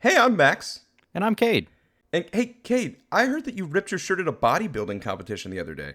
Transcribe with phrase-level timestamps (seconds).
[0.00, 0.80] Hey, I'm Max.
[1.14, 1.68] And I'm Cade.
[2.12, 5.58] And hey, Cade, I heard that you ripped your shirt at a bodybuilding competition the
[5.58, 5.94] other day.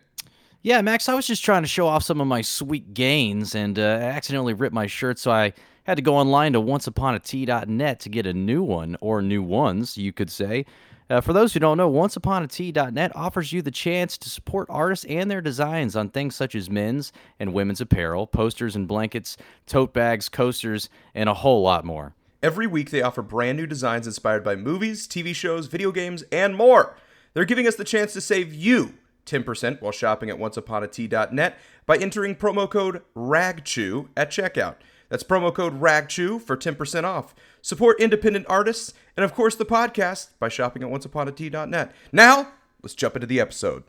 [0.64, 3.78] Yeah, Max, I was just trying to show off some of my sweet gains and
[3.78, 5.54] uh, accidentally ripped my shirt, so I
[5.84, 10.12] had to go online to onceuponatee.net to get a new one, or new ones, you
[10.12, 10.66] could say.
[11.10, 15.30] Uh, for those who don't know, onceuponatee.net offers you the chance to support artists and
[15.30, 19.38] their designs on things such as men's and women's apparel, posters and blankets,
[19.68, 22.14] tote bags, coasters, and a whole lot more.
[22.44, 26.56] Every week, they offer brand new designs inspired by movies, TV shows, video games, and
[26.56, 26.98] more.
[27.34, 28.96] They're giving us the chance to save you
[29.26, 34.76] 10% while shopping at onceuponatee.net by entering promo code RAGCHEW at checkout.
[35.10, 37.36] That's promo code RAGCHEW for 10% off.
[37.62, 41.92] Support independent artists and, of course, the podcast by shopping at onceuponatee.net.
[42.12, 43.84] Now, let's jump into the episode.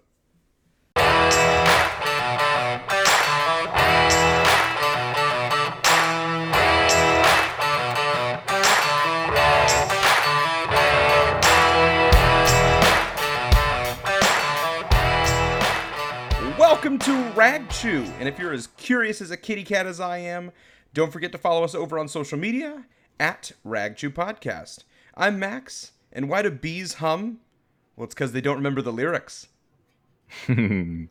[17.42, 20.52] To RagChew, and if you're as curious as a kitty cat as I am,
[20.94, 22.84] don't forget to follow us over on social media
[23.18, 24.84] at RagChew Podcast.
[25.16, 27.40] I'm Max, and why do bees hum?
[27.96, 29.48] Well, it's because they don't remember the lyrics.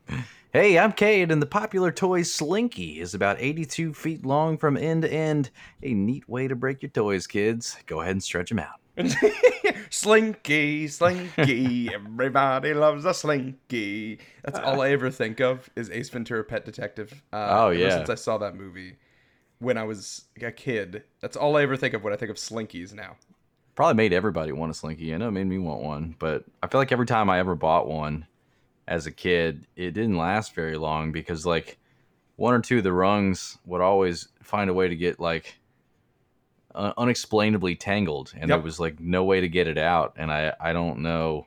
[0.54, 5.00] Hey, I'm Cade, and the popular toy Slinky is about 82 feet long from end
[5.00, 5.48] to end.
[5.82, 7.78] A neat way to break your toys, kids.
[7.86, 8.81] Go ahead and stretch them out.
[9.90, 14.18] slinky, slinky, everybody loves a slinky.
[14.44, 17.22] That's all I ever think of is Ace Ventura: Pet Detective.
[17.32, 17.90] Uh, Oh, yeah.
[17.98, 18.96] Since I saw that movie
[19.58, 22.36] when I was a kid, that's all I ever think of when I think of
[22.36, 23.16] slinkies now.
[23.74, 25.14] Probably made everybody want a Slinky.
[25.14, 27.54] I know it made me want one, but I feel like every time I ever
[27.54, 28.26] bought one
[28.86, 31.78] as a kid, it didn't last very long because, like,
[32.36, 35.58] one or two of the rungs would always find a way to get, like,
[36.74, 38.58] uh, unexplainably tangled, and Yep.
[38.58, 40.14] there was, like, no way to get it out.
[40.16, 41.46] And I, I don't know.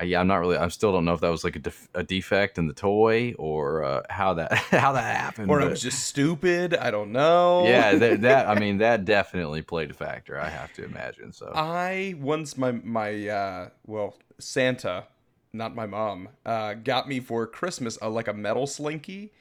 [0.00, 0.56] I, yeah, I'm not really.
[0.56, 3.34] I still don't know if that was like a, def- a defect in the toy
[3.36, 5.50] or uh, how that how that happened.
[5.50, 6.72] Or but- was just stupid.
[6.76, 7.64] I don't know.
[7.66, 10.38] yeah, that, that I mean that definitely played a factor.
[10.38, 11.32] I have to imagine.
[11.32, 15.06] So I once my my uh well Santa,
[15.52, 19.32] not my mom, uh got me for Christmas a like a metal slinky.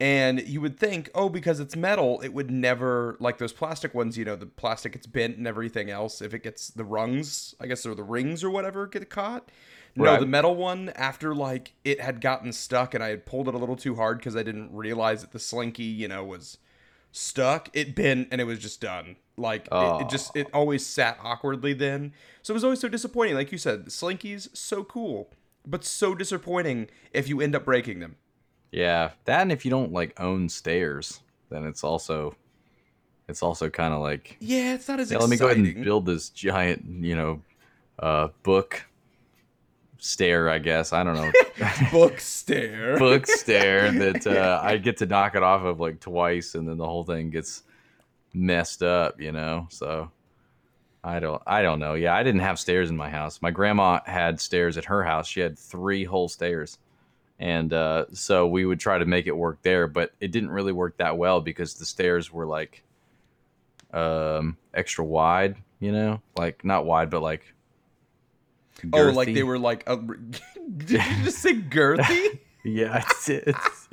[0.00, 4.16] And you would think, oh, because it's metal, it would never like those plastic ones.
[4.16, 6.22] You know, the plastic gets bent and everything else.
[6.22, 9.50] If it gets the rungs, I guess, or the rings or whatever, get caught.
[9.96, 10.20] No, Right.
[10.20, 10.90] the metal one.
[10.90, 14.18] After like it had gotten stuck, and I had pulled it a little too hard
[14.18, 16.58] because I didn't realize that the slinky, you know, was
[17.10, 17.68] stuck.
[17.72, 19.16] It bent and it was just done.
[19.36, 22.12] Like it, it just it always sat awkwardly then.
[22.42, 23.34] So it was always so disappointing.
[23.34, 25.30] Like you said, slinkies so cool,
[25.66, 28.16] but so disappointing if you end up breaking them.
[28.72, 31.20] Yeah, that and if you don't like own stairs,
[31.50, 32.36] then it's also
[33.28, 35.84] it's also kind of like Yeah, it's not as yeah, let me go ahead and
[35.84, 37.42] build this giant you know
[37.98, 38.84] uh, book
[39.98, 40.48] stair.
[40.48, 41.32] I guess I don't know
[41.92, 42.98] book stair.
[42.98, 46.78] book stair that uh, I get to knock it off of like twice, and then
[46.78, 47.62] the whole thing gets
[48.34, 49.66] messed up, you know.
[49.70, 50.10] So
[51.02, 51.94] I don't, I don't know.
[51.94, 53.40] Yeah, I didn't have stairs in my house.
[53.42, 55.26] My grandma had stairs at her house.
[55.26, 56.78] She had three whole stairs,
[57.38, 60.72] and uh, so we would try to make it work there, but it didn't really
[60.72, 62.82] work that well because the stairs were like
[63.92, 67.54] um extra wide, you know, like not wide, but like.
[68.92, 69.88] Oh, like they were like.
[69.88, 69.96] A,
[70.76, 72.38] did you just say girthy?
[72.64, 73.88] Yeah, it's, it's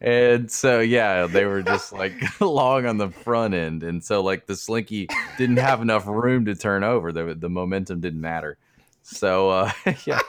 [0.00, 4.46] and so yeah, they were just like long on the front end, and so like
[4.46, 7.12] the slinky didn't have enough room to turn over.
[7.12, 8.58] The the momentum didn't matter.
[9.02, 9.72] So uh,
[10.04, 10.20] yeah,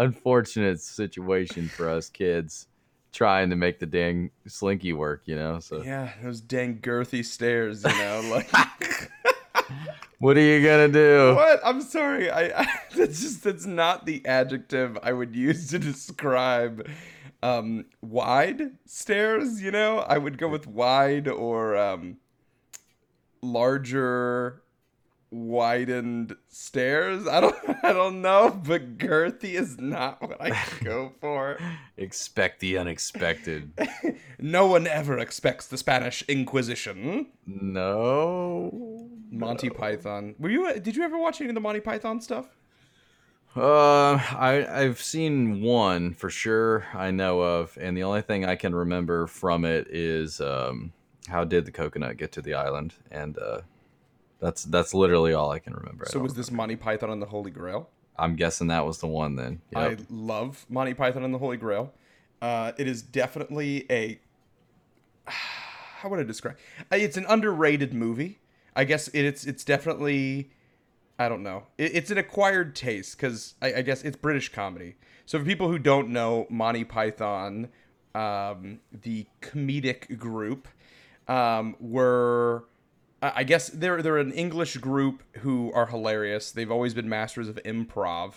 [0.00, 2.66] unfortunate situation for us kids
[3.12, 5.22] trying to make the dang slinky work.
[5.26, 7.84] You know, so yeah, those dang girthy stairs.
[7.84, 8.50] You know, like.
[10.18, 11.34] what are you gonna do?
[11.34, 11.60] What?
[11.64, 12.30] I'm sorry.
[12.30, 12.66] I, I
[12.96, 16.88] that's just that's not the adjective I would use to describe
[17.42, 19.98] um wide stairs, you know?
[19.98, 22.16] I would go with wide or um
[23.42, 24.62] larger
[25.30, 27.26] widened stairs.
[27.26, 31.58] I don't I don't know, but girthy is not what I go for.
[31.96, 33.72] Expect the unexpected.
[34.42, 37.26] No one ever expects the Spanish Inquisition.
[37.46, 39.06] no.
[39.30, 40.34] Monty Python.
[40.38, 42.46] Were you did you ever watch any of the Monty Python stuff?
[43.54, 46.86] Uh, I I've seen one for sure.
[46.94, 50.92] I know of, and the only thing I can remember from it is um,
[51.28, 53.60] how did the coconut get to the island, and uh,
[54.40, 56.06] that's that's literally all I can remember.
[56.08, 57.90] So was this Monty Python and the Holy Grail?
[58.18, 59.60] I'm guessing that was the one then.
[59.70, 59.82] Yep.
[59.82, 61.92] I love Monty Python and the Holy Grail.
[62.42, 64.18] Uh, it is definitely a
[65.26, 66.56] how would I describe?
[66.92, 68.40] uh, It's an underrated movie.
[68.74, 70.50] I guess it, it's it's definitely
[71.18, 71.64] I don't know.
[71.76, 74.96] It, it's an acquired taste because I, I, guess it's British comedy.
[75.26, 77.68] So for people who don't know, Monty Python,
[78.14, 80.66] um, the comedic group,
[81.28, 82.64] um, were
[83.22, 86.52] I guess they're they're an English group who are hilarious.
[86.52, 88.34] They've always been masters of improv,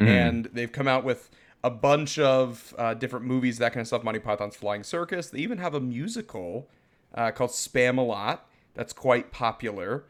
[0.00, 0.06] mm.
[0.06, 1.30] and they've come out with
[1.62, 4.02] a bunch of uh, different movies, that kind of stuff.
[4.02, 5.28] Monty Python's Flying Circus.
[5.28, 6.68] They even have a musical
[7.14, 8.40] uh, called Spamalot
[8.74, 10.04] that's quite popular.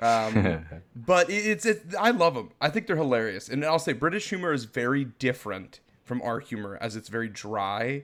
[0.00, 0.66] Um,
[0.96, 2.50] but it's it, I love them.
[2.60, 6.76] I think they're hilarious, and I'll say British humor is very different from our humor,
[6.80, 8.02] as it's very dry.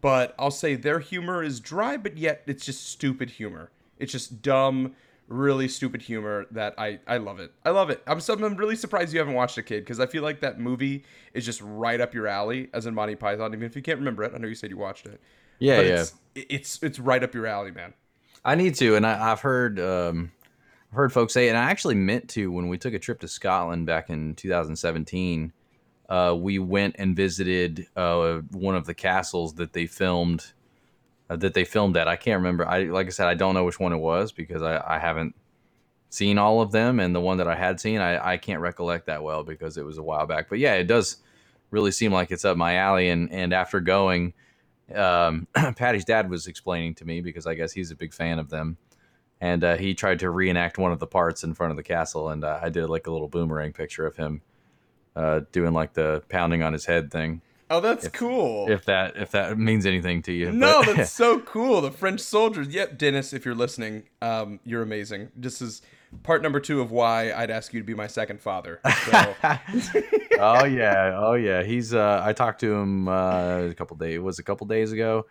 [0.00, 3.70] But I'll say their humor is dry, but yet it's just stupid humor.
[4.02, 4.94] It's just dumb,
[5.28, 7.52] really stupid humor that I I love it.
[7.64, 8.02] I love it.
[8.06, 11.04] I'm I'm really surprised you haven't watched it, kid, because I feel like that movie
[11.34, 13.52] is just right up your alley, as in Monty Python.
[13.54, 15.20] Even if you can't remember it, I know you said you watched it.
[15.58, 15.92] Yeah, but yeah.
[16.00, 17.94] It's, it's it's right up your alley, man.
[18.44, 20.32] I need to, and I, have heard um,
[20.90, 23.28] I've heard folks say, and I actually meant to when we took a trip to
[23.28, 25.52] Scotland back in 2017.
[26.08, 30.52] Uh, we went and visited uh, one of the castles that they filmed
[31.36, 32.08] that they filmed at.
[32.08, 32.66] I can't remember.
[32.66, 35.34] I like I said, I don't know which one it was because I, I haven't
[36.10, 39.06] seen all of them, and the one that I had seen, I, I can't recollect
[39.06, 40.48] that well because it was a while back.
[40.48, 41.16] But yeah, it does
[41.70, 43.08] really seem like it's up my alley.
[43.08, 44.34] And and after going,
[44.94, 45.46] um,
[45.76, 48.76] Patty's dad was explaining to me because I guess he's a big fan of them,
[49.40, 52.28] and uh, he tried to reenact one of the parts in front of the castle,
[52.28, 54.42] and uh, I did like a little boomerang picture of him
[55.16, 57.42] uh, doing like the pounding on his head thing.
[57.72, 58.70] Oh, that's if, cool.
[58.70, 60.52] If that if that means anything to you.
[60.52, 60.96] No, but...
[60.96, 61.80] that's so cool.
[61.80, 62.68] The French soldiers.
[62.68, 65.30] Yep, Dennis, if you're listening, um, you're amazing.
[65.34, 65.80] This is
[66.22, 68.78] part number two of why I'd ask you to be my second father.
[69.06, 69.34] So.
[70.38, 71.62] oh yeah, oh yeah.
[71.62, 74.16] He's uh, I talked to him uh, a couple days.
[74.16, 75.24] It Was a couple days ago,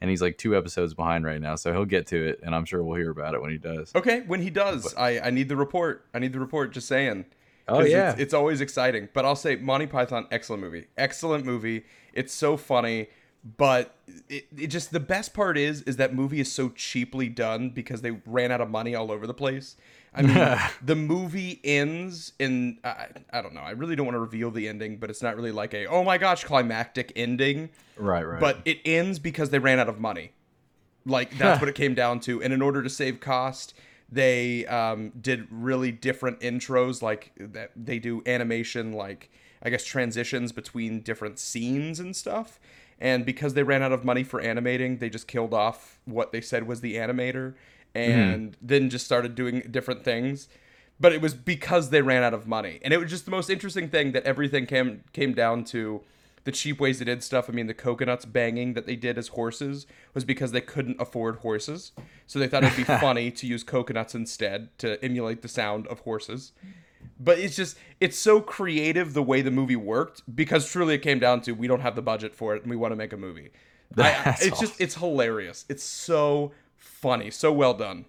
[0.00, 1.56] and he's like two episodes behind right now.
[1.56, 3.92] So he'll get to it, and I'm sure we'll hear about it when he does.
[3.96, 5.02] Okay, when he does, but...
[5.02, 6.06] I I need the report.
[6.14, 6.72] I need the report.
[6.72, 7.24] Just saying.
[7.68, 9.08] Oh yeah, it's, it's, always exciting.
[9.12, 11.84] But I'll say Monty Python, excellent movie, excellent movie.
[12.12, 13.08] It's so funny,
[13.56, 13.94] but
[14.28, 18.00] it, it just the best part is is that movie is so cheaply done because
[18.02, 19.76] they ran out of money all over the place.
[20.14, 23.60] I mean, the movie ends in I, I don't know.
[23.60, 26.02] I really don't want to reveal the ending, but it's not really like a oh
[26.04, 27.70] my gosh climactic ending.
[27.96, 28.40] Right, right.
[28.40, 30.32] But it ends because they ran out of money.
[31.04, 32.42] Like that's what it came down to.
[32.42, 33.74] And in order to save cost,
[34.10, 39.30] they um, did really different intros, like that they do animation, like
[39.62, 42.58] I guess transitions between different scenes and stuff.
[43.00, 46.40] And because they ran out of money for animating, they just killed off what they
[46.40, 47.54] said was the animator,
[47.94, 48.66] and mm-hmm.
[48.66, 50.48] then just started doing different things.
[50.98, 53.50] But it was because they ran out of money, and it was just the most
[53.50, 56.02] interesting thing that everything came came down to
[56.48, 57.50] the cheap ways they did stuff.
[57.50, 61.40] I mean, the coconuts banging that they did as horses was because they couldn't afford
[61.40, 61.92] horses.
[62.26, 66.00] So they thought it'd be funny to use coconuts instead to emulate the sound of
[66.00, 66.52] horses.
[67.20, 71.18] But it's just, it's so creative the way the movie worked because truly it came
[71.18, 73.18] down to we don't have the budget for it and we want to make a
[73.18, 73.50] movie.
[73.98, 74.66] I, it's awesome.
[74.68, 75.66] just, it's hilarious.
[75.68, 78.06] It's so funny, so well done.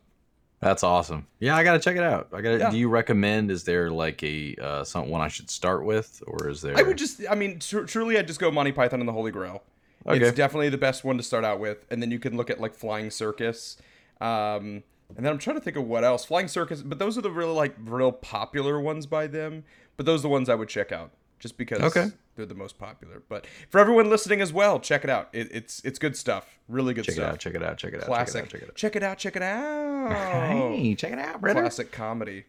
[0.59, 1.25] That's awesome.
[1.39, 2.29] Yeah, I gotta check it out.
[2.33, 2.57] I gotta.
[2.57, 2.71] Yeah.
[2.71, 3.49] Do you recommend?
[3.49, 6.77] Is there like a uh, one I should start with, or is there?
[6.77, 7.21] I would just.
[7.29, 9.63] I mean, tr- truly, I'd just go Monty Python and the Holy Grail.
[10.05, 10.25] Okay.
[10.25, 12.59] It's definitely the best one to start out with, and then you can look at
[12.59, 13.77] like Flying Circus.
[14.19, 14.83] Um,
[15.15, 16.25] and then I'm trying to think of what else.
[16.25, 19.63] Flying Circus, but those are the really like real popular ones by them.
[19.97, 22.11] But those are the ones I would check out just because okay.
[22.39, 23.21] They're the most popular.
[23.27, 25.29] But for everyone listening as well, check it out.
[25.33, 26.57] It, it's it's good stuff.
[26.67, 27.37] Really good check stuff.
[27.37, 28.01] Check it out, check it out.
[28.01, 28.05] Check it out.
[28.05, 28.49] Classic.
[28.49, 28.75] Check it out.
[28.75, 29.17] Check it out.
[29.17, 30.11] Check it out.
[30.47, 31.61] Hey, check it out, brother.
[31.61, 32.45] Classic comedy.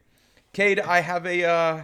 [0.52, 1.82] Cade, I have a uh,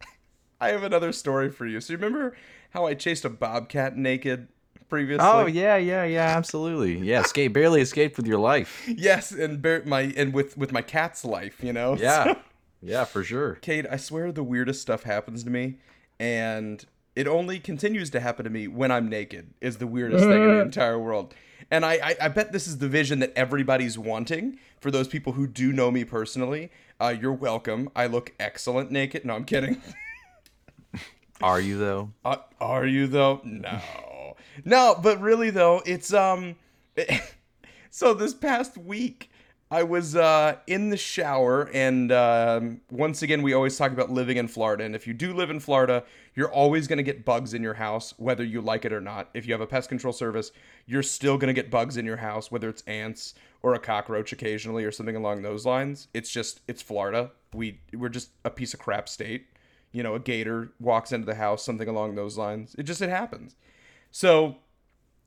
[0.60, 1.80] I have another story for you.
[1.80, 2.34] So you remember
[2.70, 4.48] how I chased a bobcat naked
[4.88, 5.26] previously?
[5.26, 6.98] Oh yeah, yeah, yeah, absolutely.
[6.98, 8.82] Yeah, escape barely escaped with your life.
[8.88, 11.96] yes, and bear, my and with with my cat's life, you know.
[11.96, 12.24] Yeah.
[12.24, 12.38] So,
[12.82, 13.56] yeah, for sure.
[13.56, 15.76] Cade, I swear the weirdest stuff happens to me
[16.22, 20.42] and it only continues to happen to me when I'm naked is the weirdest thing
[20.42, 21.34] in the entire world.
[21.70, 25.32] And I, I, I, bet this is the vision that everybody's wanting for those people
[25.32, 26.70] who do know me personally.
[27.00, 27.88] Uh, you're welcome.
[27.94, 29.24] I look excellent naked.
[29.24, 29.80] No, I'm kidding.
[31.42, 32.10] are you though?
[32.24, 33.40] Uh, are you though?
[33.44, 34.98] No, no.
[35.02, 36.56] But really though, it's um.
[37.90, 39.30] so this past week,
[39.72, 44.36] I was uh, in the shower, and um, once again, we always talk about living
[44.36, 44.84] in Florida.
[44.84, 47.72] And if you do live in Florida, you're always going to get bugs in your
[47.72, 49.30] house, whether you like it or not.
[49.32, 50.52] If you have a pest control service,
[50.84, 54.30] you're still going to get bugs in your house, whether it's ants or a cockroach
[54.30, 56.08] occasionally or something along those lines.
[56.12, 57.30] It's just it's Florida.
[57.54, 59.46] We we're just a piece of crap state.
[59.90, 62.76] You know, a gator walks into the house, something along those lines.
[62.76, 63.56] It just it happens.
[64.10, 64.56] So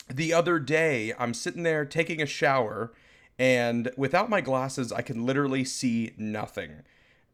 [0.07, 2.93] the other day, I'm sitting there taking a shower
[3.37, 6.83] and without my glasses, I can literally see nothing.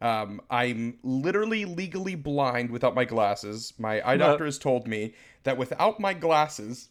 [0.01, 3.73] Um, I'm literally legally blind without my glasses.
[3.77, 6.89] My eye doctor has told me that without my glasses,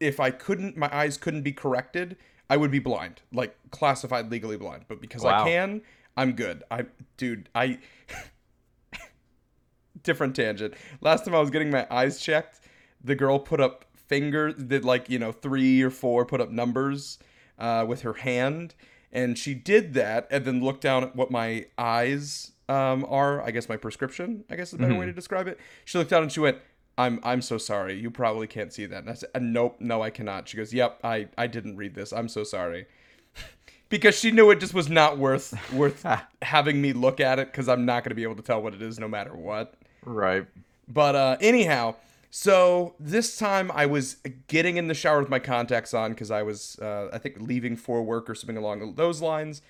[0.00, 2.16] if I couldn't, my eyes couldn't be corrected,
[2.48, 4.86] I would be blind, like classified legally blind.
[4.88, 5.44] But because Wow.
[5.44, 5.82] I can,
[6.16, 6.64] I'm good.
[6.70, 6.86] I,
[7.18, 7.78] dude, I.
[10.02, 10.74] Different tangent.
[11.02, 12.60] Last time I was getting my eyes checked,
[13.04, 17.18] the girl put up fingers, did like you know three or four, put up numbers
[17.62, 18.74] uh, with her hand,
[19.12, 23.40] and she did that, and then looked down at what my eyes um, are.
[23.40, 24.44] I guess my prescription.
[24.50, 25.58] I guess is a better way to describe it.
[25.84, 26.58] She looked down and she went,
[26.98, 27.98] "I'm I'm so sorry.
[27.98, 30.74] You probably can't see that." And I said, "Uh, "Nope, no, I cannot." She goes,
[30.74, 32.12] "Yep, I I didn't read this.
[32.12, 32.86] I'm so sorry."
[33.88, 36.04] because she knew it just was not worth worth
[36.42, 38.74] having me look at it because I'm not going to be able to tell what
[38.74, 39.74] it is no matter what.
[40.04, 40.46] Right.
[40.88, 41.94] But uh, anyhow,
[42.34, 46.42] so this time I was getting in the shower with my contacts on because I
[46.42, 49.60] was, uh, I think, leaving for work or something along those lines.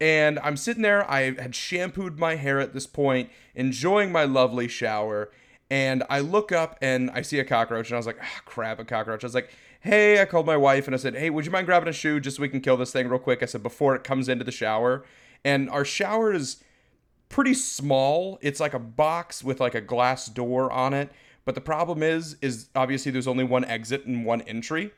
[0.00, 1.08] And I'm sitting there.
[1.08, 5.30] I had shampooed my hair at this point, enjoying my lovely shower.
[5.70, 8.80] And I look up and I see a cockroach, and I was like, ah, crap,
[8.80, 9.22] a cockroach.
[9.22, 9.50] I was like,
[9.82, 12.18] hey, I called my wife and I said, hey, would you mind grabbing a shoe
[12.18, 13.40] just so we can kill this thing real quick?
[13.40, 15.04] I said, before it comes into the shower.
[15.44, 16.62] And our shower is
[17.28, 18.36] pretty small.
[18.42, 21.12] It's like a box with like a glass door on it.
[21.44, 24.92] But the problem is, is obviously there's only one exit and one entry,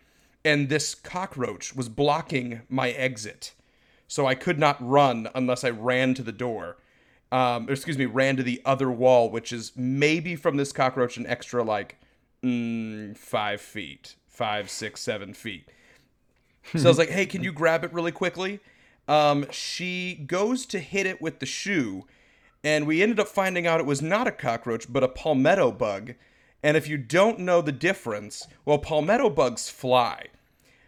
[0.45, 3.53] and this cockroach was blocking my exit,
[4.09, 6.77] so I could not run unless I ran to the door.
[7.31, 11.17] Um, or excuse me, ran to the other wall, which is maybe from this cockroach
[11.17, 11.97] an extra like
[12.45, 15.67] mm, five feet, five, six, seven feet.
[16.77, 18.61] So I was like, hey, can you grab it really quickly?
[19.09, 22.07] Um, she goes to hit it with the shoe,
[22.63, 26.15] and we ended up finding out it was not a cockroach, but a palmetto bug.
[26.63, 30.27] And if you don't know the difference, well, palmetto bugs fly.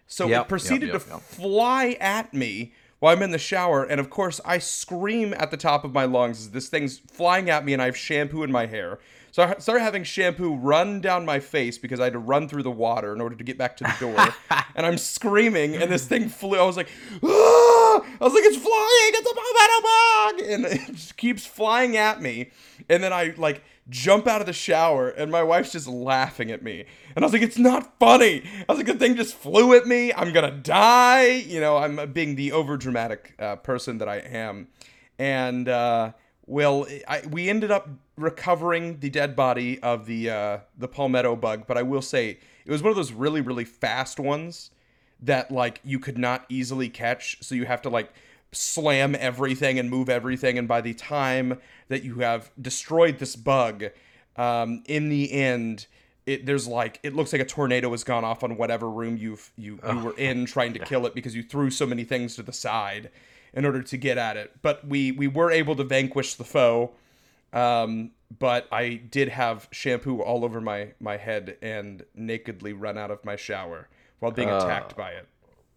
[0.07, 1.23] So Yep, it proceeded yep, to yep, yep.
[1.23, 2.73] fly at me
[3.05, 6.07] while I'm in the shower, and of course, I scream at the top of my
[6.07, 8.99] lungs as this thing's flying at me, and I have shampoo in my hair.
[9.31, 12.63] So I started having shampoo run down my face because I had to run through
[12.63, 14.35] the water in order to get back to the door.
[14.75, 16.59] and I'm screaming, and this thing flew.
[16.59, 16.89] I was like,
[17.23, 17.27] ah!
[17.27, 19.13] I was like, it's flying!
[19.13, 20.51] It's a palmetto bug!
[20.51, 22.53] And it just keeps flying at me.
[22.89, 26.63] And then I like jump out of the shower, and my wife's just laughing at
[26.63, 26.85] me.
[27.15, 28.43] And I was like, it's not funny.
[28.69, 30.13] I was like, the thing just flew at me.
[30.13, 31.27] I'm gonna die.
[31.27, 34.69] You know, I'm being the overdramatic uh, person that I am.
[35.19, 36.13] And uh,
[36.47, 41.67] well, I, we ended up recovering the dead body of the uh, the palmetto bug,
[41.67, 44.71] but I will say it was one of those really really fast ones
[45.21, 47.39] that like you could not easily catch.
[47.43, 48.13] So you have to like
[48.55, 53.85] slam everything and move everything, and by the time that you have destroyed this bug,
[54.37, 55.87] um, in the end.
[56.27, 59.53] It, there's like it looks like a tornado has gone off on whatever room you've
[59.57, 62.43] you, you were in trying to kill it because you threw so many things to
[62.43, 63.11] the side
[63.53, 64.53] in order to get at it.
[64.63, 66.93] But we we were able to vanquish the foe.
[67.53, 73.11] Um, but I did have shampoo all over my my head and nakedly run out
[73.11, 75.29] of my shower while being attacked by it.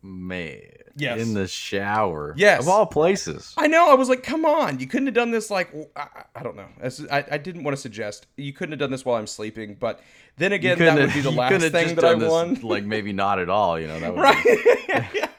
[0.08, 0.62] Man.
[0.96, 1.22] Yes.
[1.22, 2.34] In the shower.
[2.38, 2.62] Yes.
[2.62, 3.54] Of all places.
[3.56, 3.92] I know.
[3.92, 4.80] I was like, "Come on!
[4.80, 6.66] You couldn't have done this." Like, I, I- don't know.
[7.12, 10.02] I, I didn't want to suggest you couldn't have done this while I'm sleeping, but
[10.38, 12.56] then again, that would be the last thing that I this, won.
[12.64, 14.00] Like maybe not at all, you know.
[14.00, 15.30] That would right?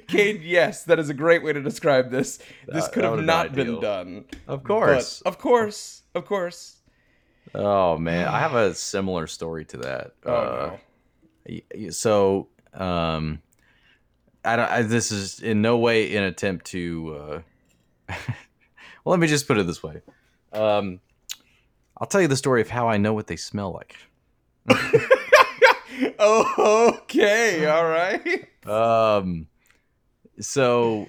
[0.08, 2.38] Cade, yes, that is a great way to describe this.
[2.66, 4.24] This That- could that have not been been done.
[4.46, 5.20] Of course.
[5.24, 6.02] But, of course.
[6.14, 6.76] Of course.
[7.54, 10.12] Oh man, I have a similar story to that.
[10.26, 10.76] Oh, Uh,
[11.48, 11.90] no.
[11.90, 13.40] so um
[14.46, 17.42] I don't I, this is in no way an attempt to
[18.08, 18.14] uh
[19.04, 20.00] well let me just put it this way.
[20.52, 21.00] Um
[21.98, 23.96] i'll tell you the story of how i know what they smell like.
[26.18, 27.66] Oh, okay.
[27.66, 28.48] All right.
[28.66, 29.46] um
[30.38, 31.08] so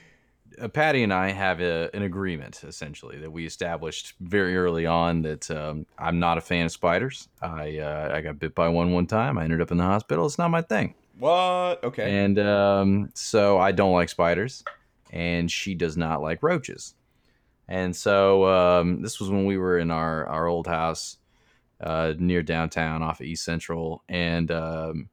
[0.62, 5.22] uh, patty and i have a, an agreement essentially that we established very early on
[5.22, 7.27] that um, i'm not a fan of spiders.
[7.41, 9.38] I uh, i got bit by one one time.
[9.38, 10.25] I ended up in the hospital.
[10.25, 11.84] It's not my thing What?
[11.84, 12.24] Okay.
[12.24, 14.64] And um, so I don't like spiders,
[15.12, 16.96] and she does not like roaches.
[17.68, 21.18] And so um, this was when we were in our, our old house
[21.82, 24.04] uh, near downtown off of East Central.
[24.08, 25.10] And um,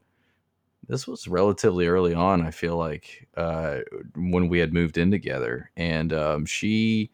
[0.88, 3.78] this was relatively early on, I feel like, uh,
[4.14, 5.70] when we had moved in together.
[5.76, 7.10] And um, she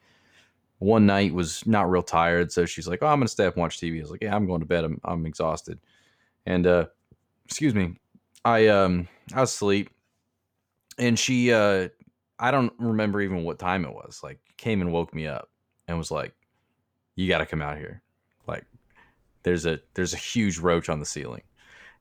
[0.77, 2.51] one night was not real tired.
[2.51, 3.97] So she's like, Oh, I'm going to stay up and watch TV.
[3.97, 4.83] I was like, Yeah, I'm going to bed.
[4.83, 5.79] I'm, I'm exhausted.
[6.45, 6.85] And uh,
[7.45, 7.97] excuse me,
[8.43, 9.89] I um I was asleep
[10.97, 11.89] and she uh
[12.39, 14.21] I don't remember even what time it was.
[14.23, 15.49] Like came and woke me up
[15.87, 16.33] and was like,
[17.15, 18.01] You gotta come out here.
[18.47, 18.65] Like
[19.43, 21.43] there's a there's a huge roach on the ceiling.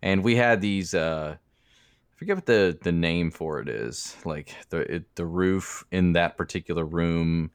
[0.03, 4.17] And we had these uh I forget what the the name for it is.
[4.25, 7.51] Like the it, the roof in that particular room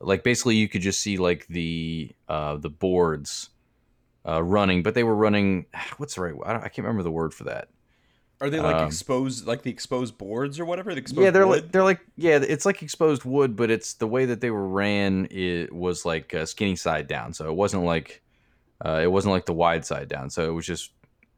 [0.00, 3.50] like basically you could just see like the uh, the boards
[4.26, 5.66] uh, running, but they were running.
[5.98, 6.34] What's the right?
[6.44, 7.68] I, I can't remember the word for that.
[8.42, 10.92] Are they like Um, exposed, like the exposed boards or whatever?
[10.94, 11.62] The exposed yeah, they're wood?
[11.64, 14.66] like they're like yeah, it's like exposed wood, but it's the way that they were
[14.66, 15.26] ran.
[15.30, 18.22] It was like uh, skinny side down, so it wasn't like
[18.84, 20.30] uh, it wasn't like the wide side down.
[20.30, 20.90] So it was just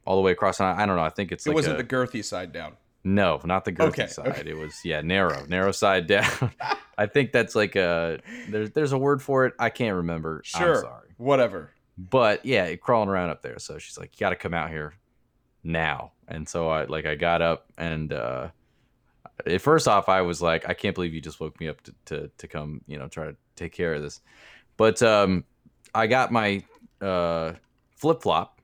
[0.04, 0.60] all the way across.
[0.60, 1.02] And I, I don't know.
[1.02, 2.74] I think it's it like wasn't a- the girthy side down.
[3.04, 4.28] No, not the girthy Okay, side.
[4.28, 4.48] okay.
[4.50, 6.52] It was yeah, narrow, narrow side down.
[6.96, 9.54] I think that's like a there's there's a word for it.
[9.58, 10.40] I can't remember.
[10.44, 10.76] Sure.
[10.76, 11.70] I'm sorry, Whatever.
[11.98, 13.58] but yeah, it crawling around up there.
[13.58, 14.94] So she's like, "You got to come out here
[15.64, 18.48] now." And so I like I got up and uh
[19.46, 21.94] at first off I was like, "I can't believe you just woke me up to
[22.06, 24.20] to, to come you know try to take care of this,"
[24.76, 25.44] but um
[25.94, 26.62] I got my
[27.00, 27.54] uh
[27.96, 28.60] flip flop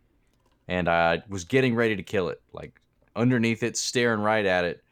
[0.68, 2.80] and I was getting ready to kill it, like
[3.16, 4.82] underneath it, staring right at it.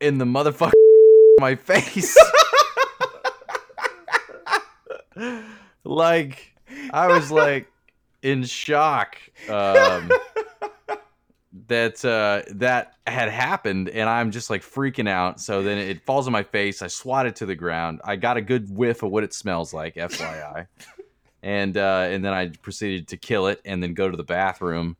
[0.00, 0.72] In the motherfucker
[1.38, 2.16] my face.
[5.84, 6.54] like
[6.92, 7.68] I was like
[8.24, 10.10] in shock um,
[11.68, 15.40] that uh, that had happened, and I'm just like freaking out.
[15.40, 16.82] So then it falls on my face.
[16.82, 18.00] I swat it to the ground.
[18.02, 20.66] I got a good whiff of what it smells like, FYI.
[21.42, 24.96] and uh, and then I proceeded to kill it, and then go to the bathroom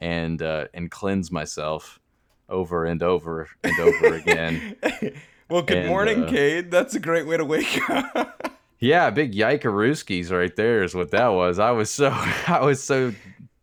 [0.00, 2.00] and uh, and cleanse myself
[2.48, 4.76] over and over and over again.
[5.48, 6.70] well, good And, morning, uh, Cade.
[6.70, 8.53] That's a great way to wake up.
[8.78, 11.58] Yeah, big yikarooskies right there is what that was.
[11.58, 12.08] I was so
[12.46, 13.12] I was so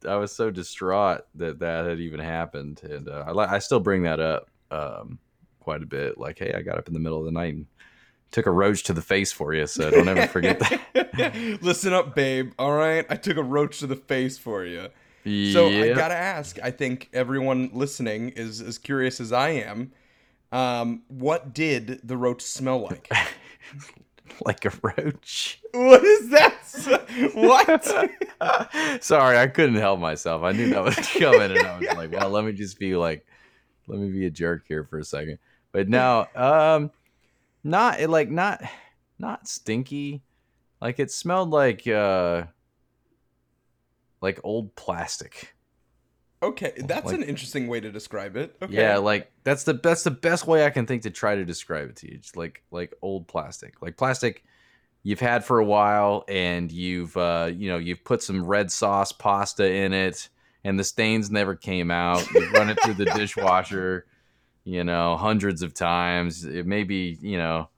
[0.07, 4.03] I was so distraught that that had even happened, and uh, I I still bring
[4.03, 5.19] that up um,
[5.59, 6.17] quite a bit.
[6.17, 7.65] Like, hey, I got up in the middle of the night and
[8.31, 11.59] took a roach to the face for you, so don't ever forget that.
[11.61, 12.53] Listen up, babe.
[12.57, 14.87] All right, I took a roach to the face for you.
[15.23, 16.57] So I gotta ask.
[16.63, 19.91] I think everyone listening is as curious as I am.
[20.51, 23.09] Um, what did the roach smell like?
[24.45, 25.59] like a roach.
[25.71, 27.31] what is that?
[27.33, 29.03] what?
[29.03, 30.44] Sorry, I couldn't help myself.
[30.44, 33.25] I knew that was coming, and I was like, "Well, let me just be like,
[33.87, 35.37] let me be a jerk here for a second.
[35.72, 36.91] But no, um,
[37.63, 38.61] not like not
[39.20, 40.22] not stinky.
[40.81, 42.46] Like it smelled like uh,
[44.22, 45.55] like old plastic.
[46.43, 48.55] Okay, that's Like- an interesting way to describe it.
[48.61, 48.73] Okay.
[48.73, 51.89] Yeah, like that's the that's the best way I can think to try to describe
[51.89, 52.17] it to you.
[52.17, 54.43] Just like like old plastic, like plastic
[55.03, 59.11] you've had for a while, and you've uh, you know you've put some red sauce
[59.11, 60.29] pasta in it,
[60.63, 62.25] and the stains never came out.
[62.33, 64.07] You've run it through the dishwasher,
[64.63, 66.43] you know, hundreds of times.
[66.43, 67.69] It maybe you know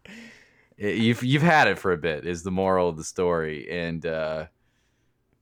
[0.77, 2.25] it, you've you've had it for a bit.
[2.25, 4.45] Is the moral of the story, and uh,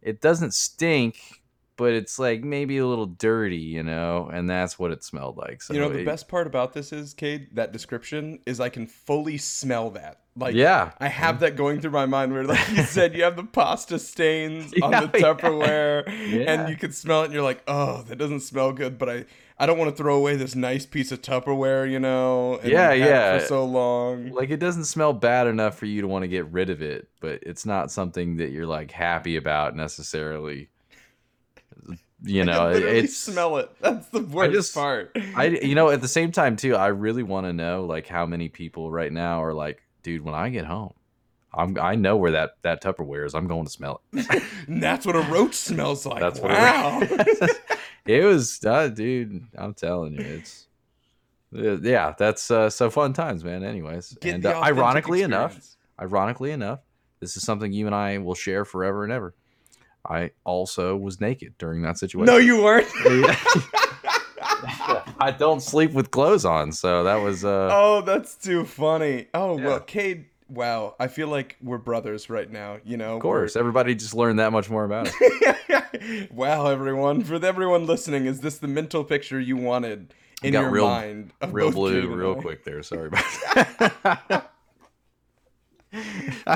[0.02, 1.41] it doesn't stink
[1.82, 5.64] but it's like maybe a little dirty, you know, and that's what it smelled like.
[5.64, 8.70] So you know the it- best part about this is, Cade, that description is I
[8.70, 10.20] can fully smell that.
[10.36, 13.36] Like yeah, I have that going through my mind where, like you said, you have
[13.36, 15.08] the pasta stains on Yeah, the.
[15.18, 16.54] Tupperware, Yeah.
[16.54, 19.26] and you can smell it, and you're like, "Oh, that doesn't smell good." But I,
[19.58, 22.60] I don't want to throw away this nice piece of Tupperware, you know.
[22.60, 23.40] And Yeah, you've had it yeah.
[23.40, 24.30] For so long.
[24.32, 27.10] like it doesn't smell bad enough for you to want to get rid of it,
[27.20, 30.70] but it's not something that you're like happy about necessarily.
[32.24, 33.72] You know, I it's smell it.
[33.80, 35.18] That's the worst just- part.
[35.36, 38.26] I you know at the same time too, I really want to know like how
[38.26, 40.94] many people right now are like, dude, when I get home,
[41.54, 43.34] I'm I know where that that Tupperware is.
[43.34, 44.44] I'm going to smell it.
[44.68, 46.20] And that's what a roach smells like.
[46.20, 47.00] That's what wow.
[47.02, 47.58] it,
[48.06, 49.44] it was, uh, dude.
[49.58, 50.68] I'm telling you, it's
[51.56, 52.14] uh, yeah.
[52.18, 53.64] That's uh, so fun times, man.
[53.64, 55.60] Anyways, Get and uh, ironically enough,
[56.00, 56.82] ironically enough,
[57.20, 59.34] this is something you and I will share forever and ever.
[60.08, 62.26] I also was naked during that situation.
[62.26, 62.88] No, you weren't.
[65.20, 69.28] I don't sleep with clothes on, so that was uh oh, that's too funny.
[69.34, 69.66] Oh Yeah.
[69.66, 70.26] well, Cade.
[70.50, 72.80] Wow, I feel like we're brothers right now.
[72.84, 73.56] You know, of course.
[73.56, 76.30] Everybody just learned that much more about it.
[76.32, 77.24] wow, everyone!
[77.24, 81.32] For everyone listening, is this the mental picture you wanted in got your real- mind?
[81.40, 82.84] Of Real blue, real quick there.
[82.84, 83.24] Sorry about
[84.04, 84.51] that.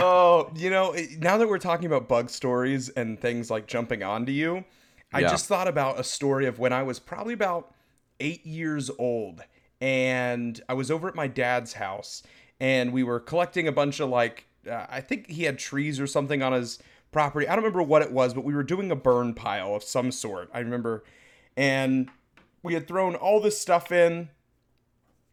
[0.01, 4.31] Oh, you know, now that we're talking about bug stories and things like jumping onto
[4.31, 4.65] you,
[5.13, 5.29] I Yeah.
[5.29, 7.73] just thought about a story of when I was probably about
[8.19, 9.41] eight years old,
[9.81, 12.23] and I was over at my dad's house,
[12.59, 16.07] and we were collecting a bunch of like, uh, I think he had trees or
[16.07, 16.79] something on his
[17.11, 17.47] property.
[17.47, 20.11] I don't remember what it was, but we were doing a burn pile of some
[20.11, 20.49] sort.
[20.53, 21.03] I remember,
[21.55, 22.09] and
[22.63, 24.29] we had thrown all this stuff in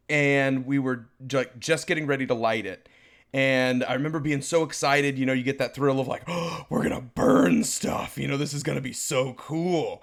[0.08, 2.88] and we were ju- just getting ready to light it.
[3.34, 6.66] And I remember being so excited, you know, you get that thrill of like, oh,
[6.70, 10.02] we're gonna burn stuff, you know, this is gonna be so cool.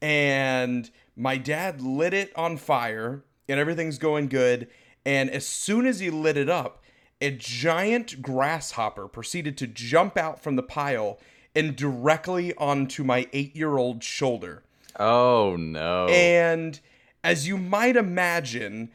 [0.00, 4.68] And my dad lit it on fire, and everything's going good.
[5.04, 6.82] And as soon as he lit it up,
[7.20, 11.18] a giant grasshopper proceeded to jump out from the pile
[11.54, 14.62] and directly onto my eight year old shoulder.
[14.98, 16.06] Oh no.
[16.06, 16.78] And
[17.24, 18.90] as you might imagine,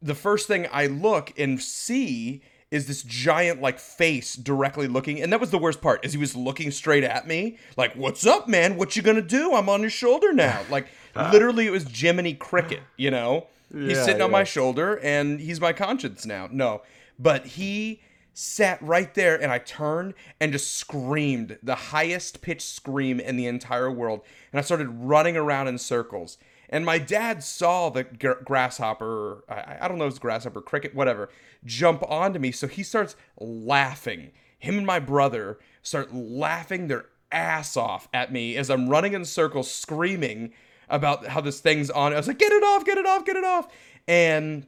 [0.00, 5.32] the first thing I look and see is this giant like face directly looking and
[5.32, 8.48] that was the worst part is he was looking straight at me like what's up
[8.48, 8.76] man?
[8.76, 9.54] What you gonna do?
[9.54, 10.62] I'm on your shoulder now.
[10.70, 13.46] Like literally it was jiminy cricket you know?
[13.72, 16.48] He's Yeah, sitting on my shoulder and he's my conscience now.
[16.50, 16.82] No.
[17.18, 18.00] But he
[18.38, 23.46] sat right there and i turned and just screamed the highest pitched scream in the
[23.46, 24.20] entire world
[24.52, 26.36] and i started running around in circles
[26.68, 30.94] and my dad saw the gr- grasshopper, I, I don't know if it's grasshopper, cricket,
[30.94, 31.28] whatever,
[31.64, 32.52] jump onto me.
[32.52, 34.32] So he starts laughing.
[34.58, 39.24] Him and my brother start laughing their ass off at me as I'm running in
[39.24, 40.52] circles, screaming
[40.88, 42.12] about how this thing's on.
[42.12, 43.68] I was like, get it off, get it off, get it off.
[44.08, 44.66] And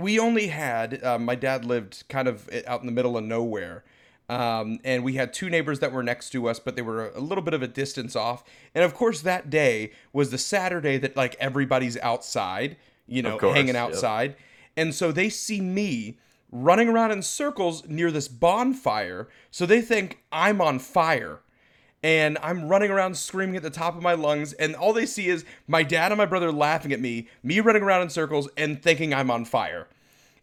[0.00, 3.84] we only had, uh, my dad lived kind of out in the middle of nowhere.
[4.28, 7.20] Um, and we had two neighbors that were next to us, but they were a
[7.20, 8.44] little bit of a distance off.
[8.74, 13.56] And of course, that day was the Saturday that like everybody's outside, you know, course,
[13.56, 13.88] hanging yep.
[13.88, 14.36] outside.
[14.76, 16.18] And so they see me
[16.52, 19.28] running around in circles near this bonfire.
[19.50, 21.40] So they think I'm on fire.
[22.00, 24.52] And I'm running around screaming at the top of my lungs.
[24.52, 27.82] And all they see is my dad and my brother laughing at me, me running
[27.82, 29.88] around in circles and thinking I'm on fire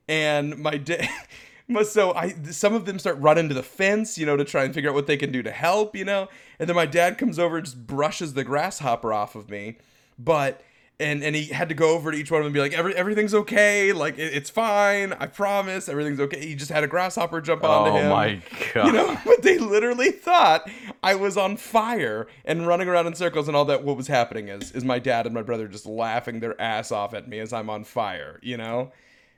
[0.08, 1.10] and my dad
[1.84, 4.74] so i some of them start running to the fence you know to try and
[4.74, 6.28] figure out what they can do to help you know?
[6.60, 9.78] And then my dad comes over and just brushes the grasshopper off of me.
[10.18, 10.62] But
[11.00, 12.74] and and he had to go over to each one of them and be like
[12.74, 13.92] Every, everything's okay.
[13.92, 15.12] Like it, it's fine.
[15.14, 15.90] I promise.
[15.90, 16.46] Everything's okay.
[16.46, 18.10] He just had a grasshopper jump oh onto oh him.
[18.10, 18.42] my
[18.74, 18.86] god.
[18.88, 20.70] you know but they literally thought
[21.04, 24.48] i was on fire and running around in circles and all that what was happening
[24.48, 27.52] is is my dad and my brother just laughing their ass off at me as
[27.54, 28.92] i'm on fire you know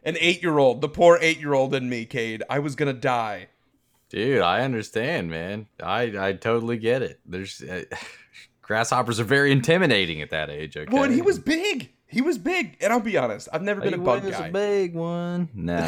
[0.07, 3.47] an eight-year-old the poor eight-year-old in me cade i was gonna die
[4.09, 5.67] Dude, I understand, man.
[5.83, 7.19] I I totally get it.
[7.25, 7.83] There's uh,
[8.61, 10.77] grasshoppers are very intimidating at that age.
[10.77, 10.89] Okay.
[10.93, 13.99] well he was big he was big and i'll be honest i've never been He
[13.99, 15.49] a bug was guy a big one.
[15.53, 15.85] No.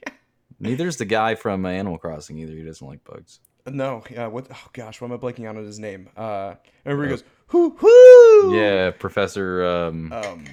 [0.60, 2.52] Neither's the guy from Animal Crossing either.
[2.52, 3.40] He doesn't like bugs.
[3.66, 7.04] no yeah what oh gosh why am i blanking out on his name uh remember
[7.04, 9.64] he goes hoo hoo Yeah, Professor.
[9.66, 10.44] Um, um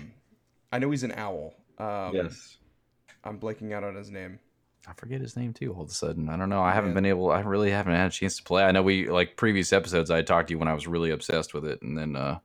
[0.71, 2.58] i know he's an owl um yes.
[3.24, 4.40] I'm blanking out on his name
[4.88, 5.74] I forget his name too.
[5.74, 6.62] All of a sudden, I don't know.
[6.62, 6.96] I haven't Yeah.
[6.96, 7.32] been able.
[7.32, 8.64] I really haven't had a chance to play.
[8.64, 10.10] I know we like previous episodes.
[10.10, 12.40] I talked to you when I was really obsessed with it, and then uh,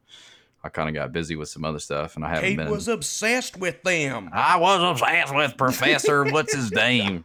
[0.63, 2.71] I kind of got busy with some other stuff, and I haven't Kate been.
[2.71, 4.31] was obsessed with them.
[4.33, 6.25] I was obsessed with Professor.
[6.25, 7.25] what's his name?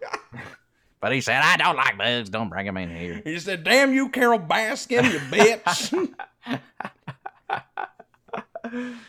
[1.02, 2.30] But he said, "I don't like bugs.
[2.30, 6.14] Don't bring him in here." He said, "Damn you, Carole Baskin, you bitch."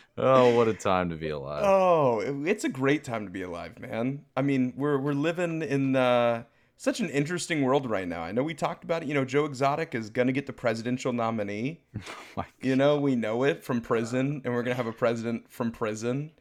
[0.23, 1.63] Oh, what a time to be alive!
[1.65, 4.23] oh, it's a great time to be alive, man.
[4.37, 6.43] I mean, we're we're living in uh,
[6.77, 8.21] such an interesting world right now.
[8.21, 9.07] I know we talked about it.
[9.07, 11.81] You know, Joe Exotic is gonna get the presidential nominee.
[12.37, 15.71] My You know, we know it from prison, and we're gonna have a president from
[15.71, 16.31] prison.